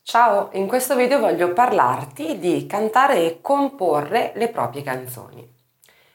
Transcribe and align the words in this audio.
Ciao, 0.00 0.50
in 0.52 0.68
questo 0.68 0.94
video 0.94 1.18
voglio 1.18 1.52
parlarti 1.52 2.38
di 2.38 2.66
cantare 2.66 3.24
e 3.24 3.40
comporre 3.40 4.30
le 4.36 4.48
proprie 4.50 4.82
canzoni. 4.82 5.44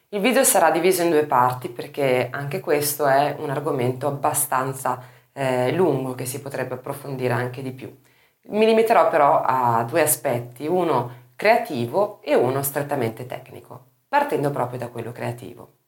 Il 0.08 0.22
video 0.22 0.46
sarà 0.46 0.72
diviso 0.72 1.02
in 1.02 1.10
due 1.10 1.26
parti 1.26 1.68
perché 1.68 2.30
anche 2.32 2.62
questo 2.62 3.08
è 3.08 3.36
un 3.40 3.50
argomento 3.50 4.08
abbastanza 4.08 5.04
eh, 5.34 5.70
lungo 5.74 6.16
che 6.16 6.26
si 6.26 6.40
potrebbe 6.40 6.76
approfondire 6.76 7.34
anche 7.34 7.62
di 7.62 7.74
più. 7.74 7.94
Mi 8.44 8.66
limiterò 8.66 9.10
però 9.10 9.42
a 9.42 9.84
due 9.84 10.02
aspetti, 10.02 10.66
uno 10.66 11.32
creativo 11.36 12.22
e 12.22 12.36
uno 12.36 12.64
strettamente 12.64 13.26
tecnico, 13.26 13.88
partendo 14.08 14.50
proprio 14.50 14.80
da 14.80 14.88
quello 14.88 15.12
creativo. 15.12 15.83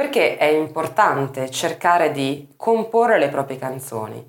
Perché 0.00 0.38
è 0.38 0.46
importante 0.46 1.50
cercare 1.50 2.10
di 2.10 2.54
comporre 2.56 3.18
le 3.18 3.28
proprie 3.28 3.58
canzoni? 3.58 4.26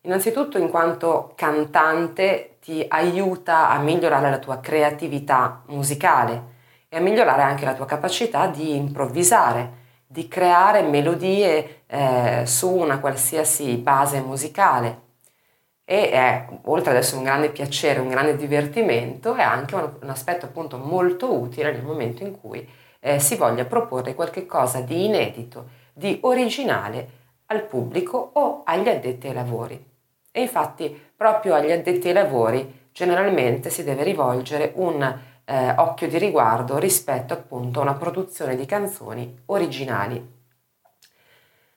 Innanzitutto 0.00 0.58
in 0.58 0.68
quanto 0.68 1.34
cantante 1.36 2.56
ti 2.60 2.84
aiuta 2.88 3.70
a 3.70 3.78
migliorare 3.78 4.30
la 4.30 4.40
tua 4.40 4.58
creatività 4.58 5.62
musicale 5.66 6.42
e 6.88 6.96
a 6.96 7.00
migliorare 7.00 7.42
anche 7.42 7.64
la 7.64 7.74
tua 7.74 7.86
capacità 7.86 8.48
di 8.48 8.74
improvvisare, 8.74 9.70
di 10.08 10.26
creare 10.26 10.82
melodie 10.82 11.82
eh, 11.86 12.42
su 12.44 12.74
una 12.74 12.98
qualsiasi 12.98 13.76
base 13.76 14.18
musicale. 14.18 15.02
E 15.84 16.10
è, 16.10 16.48
oltre 16.64 16.90
ad 16.90 16.96
essere 16.96 17.18
un 17.18 17.22
grande 17.22 17.50
piacere, 17.50 18.00
un 18.00 18.08
grande 18.08 18.34
divertimento, 18.34 19.36
è 19.36 19.42
anche 19.42 19.76
un, 19.76 19.88
un 20.02 20.10
aspetto 20.10 20.46
appunto 20.46 20.78
molto 20.78 21.32
utile 21.32 21.70
nel 21.70 21.84
momento 21.84 22.24
in 22.24 22.40
cui 22.40 22.68
eh, 23.04 23.18
si 23.18 23.34
voglia 23.34 23.64
proporre 23.64 24.14
qualcosa 24.14 24.80
di 24.80 25.06
inedito, 25.06 25.68
di 25.92 26.20
originale 26.22 27.20
al 27.46 27.64
pubblico 27.64 28.30
o 28.34 28.62
agli 28.64 28.88
addetti 28.88 29.26
ai 29.26 29.34
lavori. 29.34 29.90
E 30.30 30.40
infatti 30.40 31.10
proprio 31.16 31.54
agli 31.54 31.72
addetti 31.72 32.08
ai 32.08 32.14
lavori 32.14 32.88
generalmente 32.92 33.70
si 33.70 33.82
deve 33.82 34.04
rivolgere 34.04 34.72
un 34.76 35.02
eh, 35.44 35.74
occhio 35.76 36.08
di 36.08 36.18
riguardo 36.18 36.78
rispetto 36.78 37.34
appunto 37.34 37.80
a 37.80 37.82
una 37.82 37.94
produzione 37.94 38.54
di 38.54 38.66
canzoni 38.66 39.42
originali. 39.46 40.40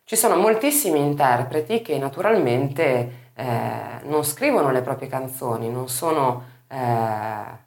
Ci 0.03 0.15
sono 0.15 0.35
moltissimi 0.35 0.99
interpreti 0.99 1.81
che 1.81 1.97
naturalmente 1.97 3.31
eh, 3.33 3.99
non 4.03 4.23
scrivono 4.23 4.71
le 4.71 4.81
proprie 4.81 5.07
canzoni, 5.07 5.69
non 5.69 5.89
sono 5.89 6.43
eh, 6.67 7.63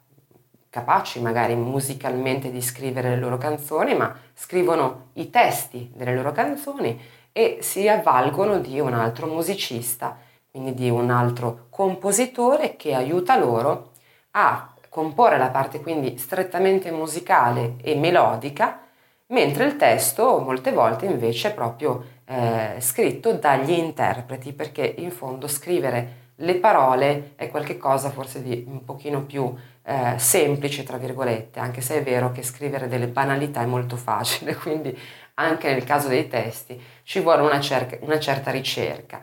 capaci 0.69 1.21
magari 1.21 1.55
musicalmente 1.55 2.51
di 2.51 2.61
scrivere 2.61 3.09
le 3.09 3.17
loro 3.17 3.37
canzoni, 3.37 3.95
ma 3.95 4.15
scrivono 4.33 5.09
i 5.13 5.29
testi 5.29 5.91
delle 5.93 6.15
loro 6.15 6.31
canzoni 6.31 6.99
e 7.31 7.59
si 7.61 7.87
avvalgono 7.87 8.59
di 8.59 8.79
un 8.79 8.93
altro 8.93 9.27
musicista 9.27 10.17
quindi 10.51 10.73
di 10.73 10.89
un 10.89 11.11
altro 11.11 11.67
compositore 11.69 12.75
che 12.75 12.95
aiuta 12.95 13.37
loro 13.37 13.91
a 14.31 14.73
comporre 14.89 15.37
la 15.37 15.49
parte 15.49 15.79
quindi 15.79 16.17
strettamente 16.17 16.91
musicale 16.91 17.75
e 17.81 17.95
melodica, 17.95 18.81
mentre 19.27 19.65
il 19.65 19.75
testo 19.75 20.39
molte 20.39 20.71
volte 20.71 21.05
invece 21.05 21.49
è 21.49 21.53
proprio 21.53 22.03
eh, 22.25 22.77
scritto 22.79 23.33
dagli 23.33 23.71
interpreti, 23.71 24.51
perché 24.53 24.95
in 24.97 25.11
fondo 25.11 25.47
scrivere 25.47 26.28
le 26.41 26.55
parole 26.55 27.33
è 27.35 27.49
qualcosa 27.49 28.09
forse 28.09 28.41
di 28.41 28.63
un 28.67 28.83
pochino 28.83 29.23
più 29.23 29.53
eh, 29.83 30.13
semplice, 30.17 30.83
tra 30.83 30.97
virgolette, 30.97 31.59
anche 31.59 31.81
se 31.81 31.97
è 31.97 32.03
vero 32.03 32.31
che 32.31 32.43
scrivere 32.43 32.87
delle 32.87 33.07
banalità 33.07 33.61
è 33.61 33.65
molto 33.65 33.95
facile, 33.95 34.55
quindi 34.57 34.97
anche 35.35 35.71
nel 35.71 35.83
caso 35.83 36.07
dei 36.07 36.27
testi 36.27 36.81
ci 37.03 37.19
vuole 37.19 37.41
una, 37.41 37.59
cerca, 37.59 37.97
una 38.01 38.19
certa 38.19 38.51
ricerca. 38.51 39.21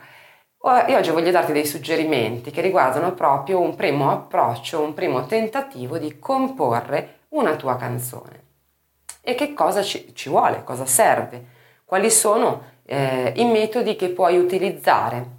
Io 0.87 0.97
oggi 0.97 1.11
voglio 1.11 1.31
darti 1.31 1.53
dei 1.53 1.65
suggerimenti 1.65 2.51
che 2.51 2.59
riguardano 2.59 3.13
proprio 3.13 3.61
un 3.61 3.75
primo 3.75 4.11
approccio, 4.11 4.81
un 4.81 4.93
primo 4.93 5.25
tentativo 5.25 5.97
di 5.97 6.19
comporre 6.19 7.19
una 7.29 7.55
tua 7.55 7.77
canzone. 7.77 8.43
E 9.21 9.33
che 9.35 9.53
cosa 9.53 9.81
ci, 9.81 10.13
ci 10.13 10.27
vuole, 10.27 10.63
cosa 10.65 10.85
serve, 10.85 11.45
quali 11.85 12.11
sono 12.11 12.63
eh, 12.85 13.31
i 13.37 13.45
metodi 13.45 13.95
che 13.95 14.09
puoi 14.09 14.37
utilizzare. 14.37 15.36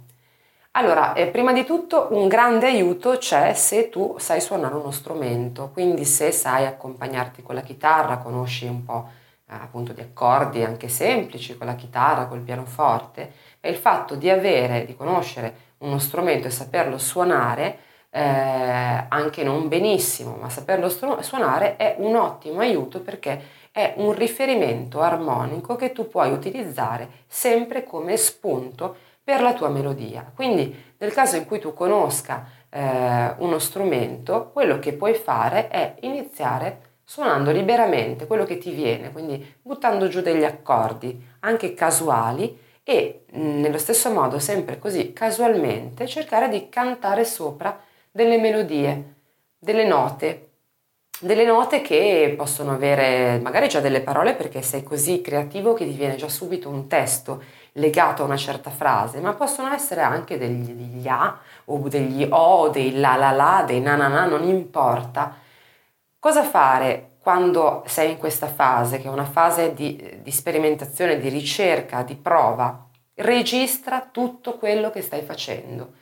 Allora, 0.79 1.11
eh, 1.11 1.27
prima 1.27 1.51
di 1.51 1.65
tutto 1.65 2.07
un 2.11 2.29
grande 2.29 2.67
aiuto 2.67 3.17
c'è 3.17 3.53
se 3.53 3.89
tu 3.89 4.15
sai 4.17 4.39
suonare 4.39 4.75
uno 4.75 4.91
strumento, 4.91 5.71
quindi 5.73 6.05
se 6.05 6.31
sai 6.31 6.65
accompagnarti 6.65 7.41
con 7.43 7.53
la 7.53 7.59
chitarra, 7.59 8.19
conosci 8.19 8.65
un 8.65 8.85
po' 8.85 9.09
eh, 9.49 9.53
appunto 9.55 9.91
di 9.91 9.99
accordi 9.99 10.63
anche 10.63 10.87
semplici 10.87 11.57
con 11.57 11.67
la 11.67 11.75
chitarra, 11.75 12.27
col 12.27 12.39
pianoforte, 12.39 13.33
e 13.59 13.69
il 13.71 13.75
fatto 13.75 14.15
di 14.15 14.29
avere, 14.29 14.85
di 14.85 14.95
conoscere 14.95 15.73
uno 15.79 15.99
strumento 15.99 16.47
e 16.47 16.51
saperlo 16.51 16.97
suonare, 16.97 17.79
eh, 18.09 18.21
anche 19.09 19.43
non 19.43 19.67
benissimo, 19.67 20.37
ma 20.39 20.49
saperlo 20.49 20.87
stru- 20.87 21.19
suonare 21.19 21.75
è 21.75 21.95
un 21.97 22.15
ottimo 22.15 22.61
aiuto 22.61 23.01
perché 23.01 23.57
è 23.71 23.95
un 23.97 24.13
riferimento 24.13 25.01
armonico 25.01 25.75
che 25.75 25.91
tu 25.91 26.07
puoi 26.07 26.31
utilizzare 26.31 27.09
sempre 27.27 27.83
come 27.83 28.15
spunto 28.15 28.95
per 29.29 29.41
la 29.41 29.53
tua 29.53 29.69
melodia. 29.69 30.31
Quindi 30.33 30.75
nel 30.97 31.13
caso 31.13 31.35
in 31.35 31.45
cui 31.45 31.59
tu 31.59 31.71
conosca 31.71 32.47
eh, 32.67 33.35
uno 33.37 33.59
strumento, 33.59 34.49
quello 34.51 34.79
che 34.79 34.93
puoi 34.93 35.13
fare 35.13 35.67
è 35.67 35.97
iniziare 35.99 36.97
suonando 37.03 37.51
liberamente 37.51 38.25
quello 38.25 38.43
che 38.43 38.57
ti 38.57 38.71
viene, 38.71 39.11
quindi 39.11 39.57
buttando 39.61 40.07
giù 40.07 40.21
degli 40.21 40.43
accordi, 40.43 41.23
anche 41.41 41.75
casuali, 41.75 42.57
e 42.81 43.25
mm, 43.37 43.59
nello 43.59 43.77
stesso 43.77 44.09
modo, 44.09 44.39
sempre 44.39 44.79
così 44.79 45.13
casualmente, 45.13 46.07
cercare 46.07 46.49
di 46.49 46.67
cantare 46.67 47.23
sopra 47.23 47.79
delle 48.09 48.39
melodie, 48.39 49.13
delle 49.59 49.85
note, 49.85 50.49
delle 51.19 51.45
note 51.45 51.81
che 51.81 52.33
possono 52.35 52.71
avere 52.71 53.39
magari 53.43 53.67
già 53.67 53.79
delle 53.79 54.01
parole 54.01 54.33
perché 54.33 54.63
sei 54.63 54.81
così 54.81 55.21
creativo 55.21 55.73
che 55.73 55.85
ti 55.85 55.91
viene 55.91 56.15
già 56.15 56.29
subito 56.29 56.69
un 56.69 56.87
testo 56.87 57.43
legato 57.73 58.21
a 58.21 58.25
una 58.25 58.37
certa 58.37 58.69
frase, 58.69 59.19
ma 59.19 59.33
possono 59.33 59.71
essere 59.73 60.01
anche 60.01 60.37
degli, 60.37 60.71
degli 60.71 61.07
A 61.07 61.37
o 61.65 61.77
degli 61.87 62.25
O, 62.29 62.69
dei 62.69 62.99
la 62.99 63.15
la 63.15 63.31
la, 63.31 63.63
dei 63.65 63.81
na 63.81 63.95
na 63.95 64.07
na, 64.07 64.25
non 64.25 64.43
importa. 64.43 65.35
Cosa 66.19 66.43
fare 66.43 67.11
quando 67.19 67.83
sei 67.85 68.11
in 68.11 68.17
questa 68.17 68.47
fase, 68.47 68.99
che 68.99 69.07
è 69.07 69.11
una 69.11 69.25
fase 69.25 69.73
di, 69.73 70.19
di 70.21 70.31
sperimentazione, 70.31 71.19
di 71.19 71.29
ricerca, 71.29 72.01
di 72.01 72.15
prova, 72.15 72.87
registra 73.15 74.07
tutto 74.11 74.57
quello 74.57 74.89
che 74.89 75.01
stai 75.01 75.21
facendo. 75.21 75.93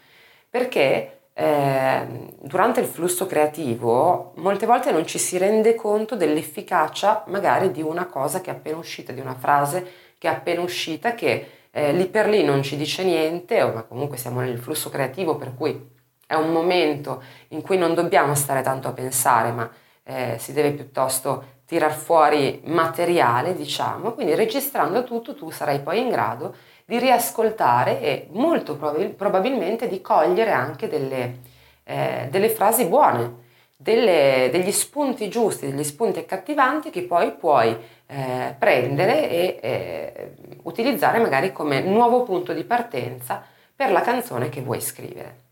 Perché 0.50 1.20
eh, 1.34 2.08
durante 2.40 2.80
il 2.80 2.88
flusso 2.88 3.28
creativo 3.28 4.32
molte 4.38 4.66
volte 4.66 4.92
non 4.92 5.06
ci 5.06 5.20
si 5.20 5.38
rende 5.38 5.76
conto 5.76 6.16
dell'efficacia 6.16 7.24
magari 7.28 7.72
di 7.72 7.82
una 7.84 8.06
cosa 8.06 8.42
che 8.42 8.50
è 8.50 8.54
appena 8.54 8.78
uscita, 8.78 9.12
di 9.12 9.20
una 9.20 9.36
frase 9.36 9.86
che 10.18 10.28
è 10.28 10.32
appena 10.32 10.62
uscita, 10.62 11.14
che 11.14 11.52
eh, 11.78 11.94
lì 11.94 12.08
per 12.08 12.28
lì 12.28 12.44
non 12.44 12.64
ci 12.64 12.76
dice 12.76 13.04
niente, 13.04 13.64
ma 13.64 13.84
comunque 13.84 14.18
siamo 14.18 14.40
nel 14.40 14.58
flusso 14.58 14.90
creativo 14.90 15.36
per 15.36 15.54
cui 15.54 15.96
è 16.26 16.34
un 16.34 16.52
momento 16.52 17.22
in 17.50 17.62
cui 17.62 17.78
non 17.78 17.94
dobbiamo 17.94 18.34
stare 18.34 18.64
tanto 18.64 18.88
a 18.88 18.94
pensare, 18.94 19.52
ma 19.52 19.70
eh, 20.04 20.38
si 20.40 20.54
deve 20.54 20.72
piuttosto 20.72 21.56
tirar 21.68 21.94
fuori 21.94 22.62
materiale, 22.66 23.54
diciamo, 23.56 24.14
quindi 24.14 24.34
registrando 24.34 25.04
tutto 25.04 25.36
tu 25.36 25.52
sarai 25.52 25.80
poi 25.82 26.02
in 26.02 26.10
grado 26.10 26.56
di 26.84 26.98
riascoltare 26.98 28.02
e 28.02 28.28
molto 28.32 28.76
prob- 28.76 29.10
probabilmente 29.10 29.88
di 29.88 30.02
cogliere 30.02 30.52
anche 30.52 30.88
delle, 30.88 31.40
eh, 31.84 32.28
delle 32.32 32.50
frasi 32.50 32.86
buone, 32.86 33.46
delle, 33.78 34.50
degli 34.52 34.72
spunti 34.72 35.30
giusti, 35.30 35.70
degli 35.70 35.84
spunti 35.84 36.18
accattivanti 36.18 36.90
che 36.90 37.04
poi 37.04 37.32
puoi 37.32 37.78
eh, 38.08 38.56
prendere 38.58 39.30
e 39.30 39.60
eh, 39.62 40.34
utilizzare 40.64 41.20
magari 41.20 41.52
come 41.52 41.82
nuovo 41.82 42.24
punto 42.24 42.54
di 42.54 42.64
partenza 42.64 43.46
per 43.76 43.92
la 43.92 44.02
canzone 44.02 44.50
che 44.50 44.62
vuoi 44.62 44.82
scrivere. 44.82 45.46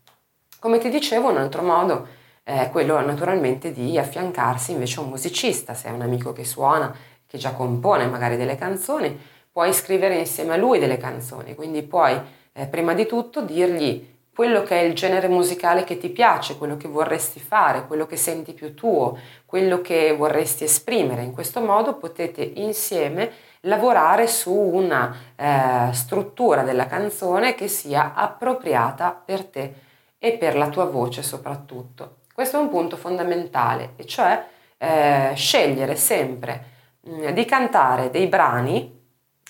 Come 0.58 0.78
ti 0.78 0.90
dicevo, 0.90 1.30
un 1.30 1.36
altro 1.36 1.62
modo 1.62 2.08
è 2.42 2.68
quello 2.70 3.00
naturalmente 3.00 3.72
di 3.72 3.96
affiancarsi 3.96 4.72
invece 4.72 4.98
a 4.98 5.02
un 5.04 5.10
musicista, 5.10 5.74
se 5.74 5.88
è 5.88 5.92
un 5.92 6.02
amico 6.02 6.32
che 6.32 6.44
suona, 6.44 6.94
che 7.26 7.38
già 7.38 7.52
compone 7.52 8.06
magari 8.06 8.36
delle 8.36 8.56
canzoni, 8.56 9.16
puoi 9.52 9.72
scrivere 9.72 10.18
insieme 10.18 10.54
a 10.54 10.56
lui 10.56 10.78
delle 10.80 10.96
canzoni, 10.96 11.54
quindi 11.54 11.82
puoi 11.82 12.20
eh, 12.52 12.66
prima 12.66 12.94
di 12.94 13.06
tutto 13.06 13.42
dirgli 13.42 14.15
quello 14.36 14.62
che 14.62 14.78
è 14.78 14.82
il 14.84 14.92
genere 14.92 15.28
musicale 15.28 15.82
che 15.82 15.96
ti 15.96 16.10
piace, 16.10 16.58
quello 16.58 16.76
che 16.76 16.88
vorresti 16.88 17.40
fare, 17.40 17.86
quello 17.86 18.04
che 18.04 18.18
senti 18.18 18.52
più 18.52 18.74
tuo, 18.74 19.18
quello 19.46 19.80
che 19.80 20.14
vorresti 20.14 20.64
esprimere. 20.64 21.22
In 21.22 21.32
questo 21.32 21.62
modo 21.62 21.94
potete 21.94 22.42
insieme 22.42 23.32
lavorare 23.60 24.26
su 24.26 24.52
una 24.52 25.16
eh, 25.34 25.90
struttura 25.94 26.64
della 26.64 26.86
canzone 26.86 27.54
che 27.54 27.66
sia 27.66 28.12
appropriata 28.12 29.10
per 29.10 29.46
te 29.46 29.74
e 30.18 30.32
per 30.32 30.54
la 30.54 30.68
tua 30.68 30.84
voce 30.84 31.22
soprattutto. 31.22 32.16
Questo 32.34 32.58
è 32.58 32.60
un 32.60 32.68
punto 32.68 32.98
fondamentale, 32.98 33.94
e 33.96 34.04
cioè 34.04 34.44
eh, 34.76 35.32
scegliere 35.34 35.96
sempre 35.96 36.64
mh, 37.00 37.10
mm, 37.10 37.28
di 37.30 37.44
cantare 37.46 38.10
dei 38.10 38.26
brani 38.26 38.92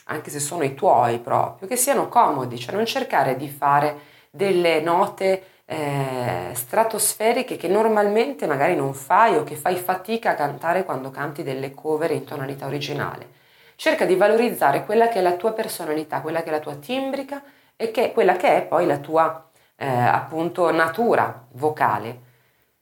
anche 0.04 0.30
se 0.30 0.38
sono 0.38 0.62
i 0.62 0.74
tuoi 0.74 1.18
proprio, 1.18 1.66
che 1.66 1.74
siano 1.74 2.08
comodi, 2.08 2.56
cioè 2.56 2.76
non 2.76 2.86
cercare 2.86 3.34
di 3.34 3.48
fare 3.48 4.14
delle 4.36 4.80
note 4.80 5.42
eh, 5.64 6.50
stratosferiche 6.52 7.56
che 7.56 7.68
normalmente 7.68 8.46
magari 8.46 8.76
non 8.76 8.94
fai 8.94 9.36
o 9.36 9.42
che 9.42 9.56
fai 9.56 9.76
fatica 9.76 10.30
a 10.30 10.34
cantare 10.34 10.84
quando 10.84 11.10
canti 11.10 11.42
delle 11.42 11.72
cover 11.72 12.12
in 12.12 12.24
tonalità 12.24 12.66
originale. 12.66 13.34
Cerca 13.74 14.04
di 14.04 14.14
valorizzare 14.14 14.84
quella 14.84 15.08
che 15.08 15.18
è 15.18 15.22
la 15.22 15.34
tua 15.34 15.52
personalità, 15.52 16.20
quella 16.20 16.42
che 16.42 16.48
è 16.48 16.52
la 16.52 16.60
tua 16.60 16.76
timbrica 16.76 17.42
e 17.74 17.90
che 17.90 18.12
quella 18.12 18.36
che 18.36 18.56
è 18.56 18.62
poi 18.62 18.86
la 18.86 18.98
tua 18.98 19.50
eh, 19.76 19.86
appunto 19.86 20.70
natura 20.70 21.46
vocale. 21.52 22.20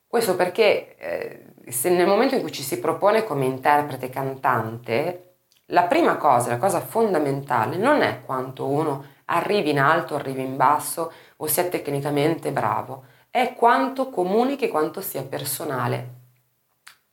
Questo 0.06 0.36
perché 0.36 0.96
eh, 0.98 1.44
se 1.68 1.88
nel 1.90 2.06
momento 2.06 2.34
in 2.34 2.42
cui 2.42 2.52
ci 2.52 2.62
si 2.62 2.78
propone 2.78 3.24
come 3.24 3.46
interprete 3.46 4.10
cantante, 4.10 5.36
la 5.68 5.84
prima 5.84 6.16
cosa, 6.16 6.50
la 6.50 6.58
cosa 6.58 6.80
fondamentale 6.80 7.76
non 7.76 8.02
è 8.02 8.20
quanto 8.24 8.66
uno 8.66 9.12
arrivi 9.26 9.70
in 9.70 9.80
alto, 9.80 10.14
arrivi 10.14 10.42
in 10.42 10.56
basso 10.56 11.12
o 11.44 11.46
sia 11.46 11.64
tecnicamente 11.64 12.50
bravo, 12.50 13.04
è 13.30 13.54
quanto 13.54 14.08
comunichi, 14.08 14.68
quanto 14.68 15.00
sia 15.00 15.22
personale. 15.22 16.22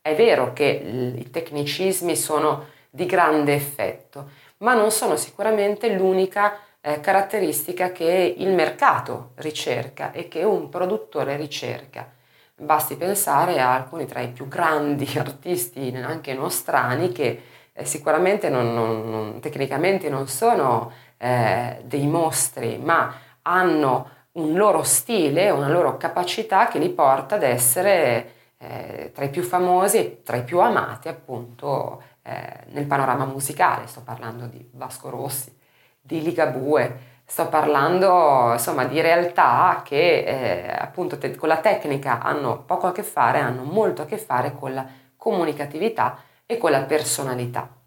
È 0.00 0.14
vero 0.14 0.52
che 0.52 1.14
i 1.16 1.30
tecnicismi 1.30 2.16
sono 2.16 2.66
di 2.88 3.06
grande 3.06 3.54
effetto, 3.54 4.30
ma 4.58 4.74
non 4.74 4.90
sono 4.90 5.16
sicuramente 5.16 5.92
l'unica 5.94 6.58
eh, 6.80 7.00
caratteristica 7.00 7.92
che 7.92 8.34
il 8.38 8.48
mercato 8.52 9.32
ricerca 9.36 10.12
e 10.12 10.28
che 10.28 10.42
un 10.42 10.68
produttore 10.68 11.36
ricerca. 11.36 12.10
Basti 12.54 12.96
pensare 12.96 13.60
a 13.60 13.74
alcuni 13.74 14.06
tra 14.06 14.20
i 14.20 14.28
più 14.28 14.48
grandi 14.48 15.08
artisti, 15.18 15.94
anche 16.02 16.34
nostrani, 16.34 17.12
che 17.12 17.42
eh, 17.72 17.84
sicuramente 17.84 18.48
non, 18.48 18.72
non, 18.74 19.10
non, 19.10 19.40
tecnicamente 19.40 20.08
non 20.08 20.26
sono 20.26 20.92
eh, 21.18 21.82
dei 21.84 22.06
mostri, 22.06 22.78
ma 22.78 23.14
hanno 23.42 24.20
un 24.32 24.54
loro 24.54 24.82
stile, 24.82 25.50
una 25.50 25.68
loro 25.68 25.96
capacità 25.96 26.68
che 26.68 26.78
li 26.78 26.90
porta 26.90 27.34
ad 27.34 27.42
essere 27.42 28.32
eh, 28.58 29.10
tra 29.14 29.24
i 29.24 29.30
più 29.30 29.42
famosi 29.42 29.98
e 29.98 30.22
tra 30.22 30.36
i 30.36 30.44
più 30.44 30.60
amati 30.60 31.08
appunto 31.08 32.02
eh, 32.22 32.64
nel 32.70 32.86
panorama 32.86 33.24
musicale. 33.24 33.86
Sto 33.86 34.02
parlando 34.02 34.46
di 34.46 34.66
Vasco 34.72 35.10
Rossi, 35.10 35.54
di 36.00 36.22
Ligabue, 36.22 37.10
sto 37.24 37.48
parlando 37.48 38.52
insomma 38.52 38.84
di 38.84 39.00
realtà 39.00 39.82
che 39.84 40.24
eh, 40.24 40.76
appunto 40.78 41.18
te- 41.18 41.36
con 41.36 41.48
la 41.48 41.58
tecnica 41.58 42.20
hanno 42.20 42.62
poco 42.64 42.86
a 42.86 42.92
che 42.92 43.02
fare, 43.02 43.40
hanno 43.40 43.64
molto 43.64 44.02
a 44.02 44.04
che 44.06 44.18
fare 44.18 44.54
con 44.54 44.74
la 44.74 44.86
comunicatività 45.16 46.18
e 46.46 46.58
con 46.58 46.70
la 46.70 46.82
personalità. 46.82 47.81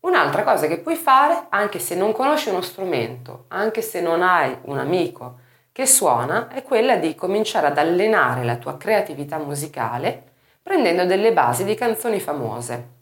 Un'altra 0.00 0.44
cosa 0.44 0.66
che 0.66 0.78
puoi 0.78 0.96
fare, 0.96 1.46
anche 1.50 1.78
se 1.78 1.94
non 1.94 2.12
conosci 2.12 2.48
uno 2.48 2.62
strumento, 2.62 3.44
anche 3.48 3.82
se 3.82 4.00
non 4.00 4.22
hai 4.22 4.56
un 4.62 4.78
amico 4.78 5.38
che 5.72 5.86
suona, 5.86 6.48
è 6.48 6.62
quella 6.62 6.96
di 6.96 7.14
cominciare 7.14 7.66
ad 7.66 7.78
allenare 7.78 8.44
la 8.44 8.56
tua 8.56 8.76
creatività 8.76 9.38
musicale 9.38 10.28
prendendo 10.62 11.04
delle 11.04 11.32
basi 11.32 11.64
di 11.64 11.74
canzoni 11.74 12.20
famose. 12.20 12.98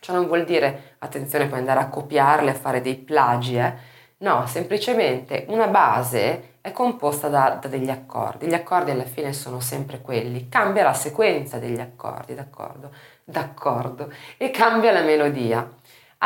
Ciò 0.00 0.12
non 0.12 0.26
vuol 0.26 0.44
dire, 0.44 0.96
attenzione, 0.98 1.46
puoi 1.46 1.60
andare 1.60 1.80
a 1.80 1.88
copiarle, 1.88 2.50
a 2.50 2.54
fare 2.54 2.80
dei 2.80 2.96
plagi, 2.96 3.56
eh? 3.56 3.74
No, 4.18 4.46
semplicemente 4.46 5.44
una 5.48 5.66
base 5.66 6.54
è 6.62 6.72
composta 6.72 7.28
da, 7.28 7.58
da, 7.60 7.68
degli 7.68 7.90
accordi. 7.90 8.46
Gli 8.46 8.54
accordi 8.54 8.90
alla 8.90 9.04
fine 9.04 9.32
sono 9.32 9.60
sempre 9.60 10.00
quelli. 10.00 10.48
Cambia 10.48 10.84
la 10.84 10.94
sequenza 10.94 11.58
degli 11.58 11.80
accordi, 11.80 12.34
d'accordo? 12.34 12.90
D'accordo. 13.24 14.12
E 14.36 14.50
cambia 14.50 14.90
la 14.90 15.02
melodia. 15.02 15.70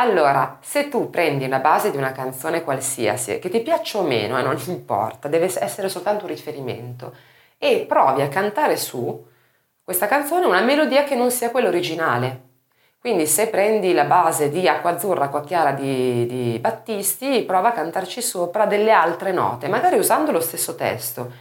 Allora, 0.01 0.57
se 0.61 0.89
tu 0.89 1.11
prendi 1.11 1.47
la 1.47 1.59
base 1.59 1.91
di 1.91 1.97
una 1.97 2.11
canzone 2.11 2.63
qualsiasi, 2.63 3.37
che 3.37 3.49
ti 3.49 3.59
piaccia 3.59 3.99
o 3.99 4.01
meno, 4.01 4.39
eh, 4.39 4.41
non 4.41 4.59
importa, 4.65 5.27
deve 5.27 5.45
essere 5.45 5.89
soltanto 5.89 6.25
un 6.25 6.31
riferimento, 6.31 7.13
e 7.59 7.85
provi 7.87 8.23
a 8.23 8.27
cantare 8.27 8.77
su 8.77 9.23
questa 9.83 10.07
canzone 10.07 10.47
una 10.47 10.61
melodia 10.61 11.03
che 11.03 11.13
non 11.13 11.29
sia 11.29 11.51
quella 11.51 11.67
originale. 11.67 12.49
Quindi 12.99 13.27
se 13.27 13.49
prendi 13.49 13.93
la 13.93 14.05
base 14.05 14.49
di 14.49 14.67
Acqua 14.67 14.91
Azzurra, 14.91 15.25
Acqua 15.25 15.43
Chiara 15.43 15.71
di, 15.71 16.25
di 16.25 16.57
Battisti, 16.59 17.43
prova 17.43 17.67
a 17.69 17.73
cantarci 17.73 18.23
sopra 18.23 18.65
delle 18.65 18.91
altre 18.91 19.31
note, 19.31 19.67
magari 19.67 19.99
usando 19.99 20.31
lo 20.31 20.41
stesso 20.41 20.73
testo 20.73 21.31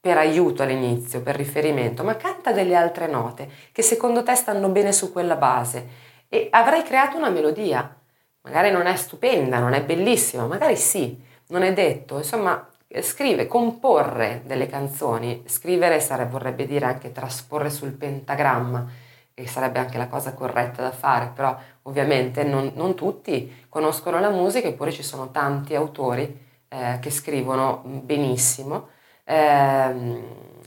per 0.00 0.18
aiuto 0.18 0.64
all'inizio, 0.64 1.22
per 1.22 1.36
riferimento, 1.36 2.02
ma 2.02 2.16
canta 2.16 2.50
delle 2.50 2.74
altre 2.74 3.06
note 3.06 3.48
che 3.70 3.82
secondo 3.82 4.24
te 4.24 4.34
stanno 4.34 4.68
bene 4.68 4.92
su 4.92 5.12
quella 5.12 5.36
base 5.36 6.03
e 6.34 6.48
avrai 6.50 6.82
creato 6.82 7.16
una 7.16 7.30
melodia. 7.30 7.96
Magari 8.40 8.72
non 8.72 8.86
è 8.86 8.96
stupenda, 8.96 9.60
non 9.60 9.72
è 9.72 9.84
bellissima, 9.84 10.46
magari 10.46 10.74
sì, 10.74 11.22
non 11.48 11.62
è 11.62 11.72
detto. 11.72 12.16
Insomma, 12.16 12.68
scrive, 13.02 13.46
comporre 13.46 14.42
delle 14.44 14.66
canzoni. 14.66 15.44
Scrivere 15.46 16.00
sarebbe, 16.00 16.32
vorrebbe 16.32 16.66
dire 16.66 16.86
anche 16.86 17.12
trasporre 17.12 17.70
sul 17.70 17.92
pentagramma, 17.92 18.84
che 19.32 19.46
sarebbe 19.46 19.78
anche 19.78 19.96
la 19.96 20.08
cosa 20.08 20.34
corretta 20.34 20.82
da 20.82 20.90
fare, 20.90 21.30
però 21.32 21.56
ovviamente 21.82 22.42
non, 22.42 22.72
non 22.74 22.96
tutti 22.96 23.66
conoscono 23.68 24.18
la 24.18 24.30
musica, 24.30 24.66
eppure 24.66 24.90
ci 24.90 25.04
sono 25.04 25.30
tanti 25.30 25.76
autori 25.76 26.46
eh, 26.68 26.98
che 27.00 27.10
scrivono 27.10 27.80
benissimo. 27.84 28.88
Eh, 29.22 30.22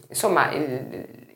insomma, 0.08 0.50
il, 0.52 1.27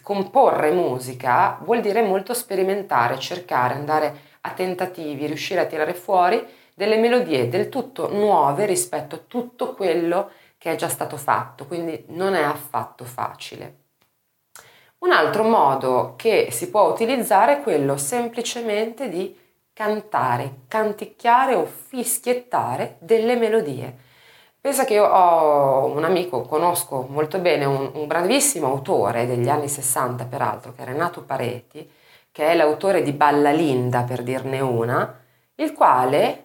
comporre 0.00 0.70
musica 0.70 1.58
vuol 1.62 1.80
dire 1.80 2.02
molto 2.02 2.34
sperimentare, 2.34 3.18
cercare, 3.18 3.74
andare 3.74 4.30
a 4.42 4.50
tentativi, 4.52 5.26
riuscire 5.26 5.60
a 5.60 5.66
tirare 5.66 5.94
fuori 5.94 6.44
delle 6.74 6.96
melodie 6.96 7.48
del 7.48 7.68
tutto 7.68 8.08
nuove 8.12 8.66
rispetto 8.66 9.16
a 9.16 9.20
tutto 9.26 9.74
quello 9.74 10.30
che 10.56 10.72
è 10.72 10.76
già 10.76 10.88
stato 10.88 11.16
fatto, 11.16 11.66
quindi 11.66 12.04
non 12.08 12.34
è 12.34 12.42
affatto 12.42 13.04
facile. 13.04 13.80
Un 14.98 15.10
altro 15.10 15.42
modo 15.42 16.14
che 16.16 16.48
si 16.52 16.70
può 16.70 16.88
utilizzare 16.88 17.58
è 17.58 17.62
quello 17.62 17.96
semplicemente 17.96 19.08
di 19.08 19.36
cantare, 19.72 20.60
canticchiare 20.68 21.54
o 21.54 21.64
fischiettare 21.64 22.98
delle 23.00 23.34
melodie. 23.34 23.96
Pensa 24.62 24.84
che 24.84 24.94
io 24.94 25.04
ho 25.04 25.86
un 25.86 26.04
amico, 26.04 26.42
conosco 26.42 27.04
molto 27.10 27.40
bene, 27.40 27.64
un, 27.64 27.90
un 27.94 28.06
bravissimo 28.06 28.68
autore 28.68 29.26
degli 29.26 29.48
anni 29.48 29.66
60 29.66 30.26
peraltro, 30.26 30.72
che 30.72 30.82
è 30.82 30.84
Renato 30.84 31.24
Pareti, 31.24 31.90
che 32.30 32.46
è 32.46 32.54
l'autore 32.54 33.02
di 33.02 33.10
Balla 33.10 33.50
Linda 33.50 34.04
per 34.04 34.22
dirne 34.22 34.60
una, 34.60 35.18
il 35.56 35.72
quale 35.72 36.44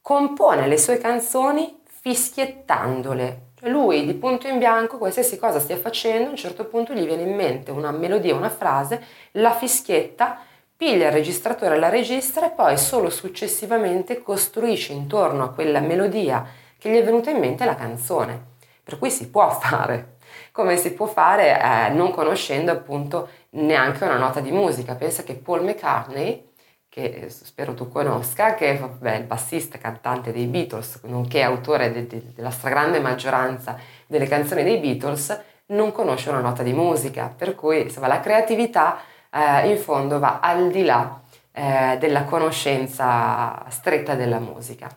compone 0.00 0.66
le 0.66 0.76
sue 0.76 0.98
canzoni 0.98 1.82
fischiettandole. 1.84 3.50
Cioè 3.60 3.68
lui 3.68 4.04
di 4.06 4.14
punto 4.14 4.48
in 4.48 4.58
bianco, 4.58 4.98
qualsiasi 4.98 5.38
cosa 5.38 5.60
stia 5.60 5.76
facendo, 5.76 6.26
a 6.26 6.30
un 6.30 6.36
certo 6.36 6.64
punto 6.64 6.92
gli 6.94 7.06
viene 7.06 7.22
in 7.22 7.36
mente 7.36 7.70
una 7.70 7.92
melodia, 7.92 8.34
una 8.34 8.50
frase, 8.50 9.00
la 9.34 9.52
fischietta, 9.52 10.40
piglia 10.76 11.06
il 11.06 11.12
registratore, 11.12 11.78
la 11.78 11.90
registra 11.90 12.46
e 12.46 12.50
poi 12.50 12.76
solo 12.76 13.08
successivamente 13.08 14.20
costruisce 14.20 14.92
intorno 14.92 15.44
a 15.44 15.50
quella 15.50 15.78
melodia 15.78 16.58
che 16.82 16.90
gli 16.90 16.96
è 16.96 17.04
venuta 17.04 17.30
in 17.30 17.38
mente 17.38 17.64
la 17.64 17.76
canzone. 17.76 18.50
Per 18.82 18.98
cui 18.98 19.08
si 19.08 19.30
può 19.30 19.48
fare, 19.54 20.16
come 20.50 20.76
si 20.76 20.92
può 20.94 21.06
fare 21.06 21.60
eh, 21.60 21.90
non 21.90 22.10
conoscendo 22.10 22.72
appunto 22.72 23.28
neanche 23.50 24.02
una 24.02 24.18
nota 24.18 24.40
di 24.40 24.50
musica. 24.50 24.96
Pensa 24.96 25.22
che 25.22 25.34
Paul 25.34 25.62
McCartney, 25.62 26.50
che 26.88 27.26
spero 27.28 27.74
tu 27.74 27.88
conosca, 27.88 28.54
che 28.54 28.80
è 28.80 29.14
il 29.14 29.24
bassista 29.24 29.78
cantante 29.78 30.32
dei 30.32 30.46
Beatles, 30.46 31.02
nonché 31.04 31.42
autore 31.42 31.92
de- 31.92 32.08
de- 32.08 32.32
della 32.34 32.50
stragrande 32.50 32.98
maggioranza 32.98 33.78
delle 34.08 34.26
canzoni 34.26 34.64
dei 34.64 34.78
Beatles, 34.78 35.40
non 35.66 35.92
conosce 35.92 36.30
una 36.30 36.40
nota 36.40 36.64
di 36.64 36.72
musica, 36.72 37.32
per 37.34 37.54
cui 37.54 37.82
insomma, 37.82 38.08
la 38.08 38.18
creatività 38.18 38.98
eh, 39.30 39.68
in 39.70 39.78
fondo 39.78 40.18
va 40.18 40.40
al 40.40 40.68
di 40.72 40.84
là 40.84 41.20
eh, 41.52 41.96
della 42.00 42.24
conoscenza 42.24 43.64
stretta 43.68 44.16
della 44.16 44.40
musica. 44.40 44.88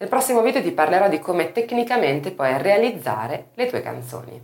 Nel 0.00 0.08
prossimo 0.08 0.42
video 0.42 0.62
ti 0.62 0.70
parlerò 0.70 1.08
di 1.08 1.18
come 1.18 1.50
tecnicamente 1.50 2.30
puoi 2.30 2.56
realizzare 2.62 3.48
le 3.54 3.66
tue 3.66 3.82
canzoni. 3.82 4.40